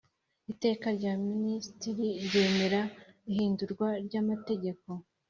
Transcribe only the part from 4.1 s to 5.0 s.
amategeko